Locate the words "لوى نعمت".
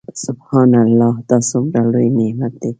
1.91-2.53